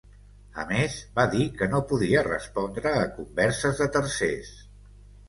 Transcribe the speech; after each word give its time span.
A 0.61 0.63
més, 0.69 0.93
va 1.19 1.25
dir 1.35 1.43
que 1.59 1.67
no 1.73 1.81
podia 1.91 2.23
respondre 2.29 2.95
a 3.01 3.05
converses 3.19 3.83
de 3.83 3.89
‘tercers’. 3.99 4.51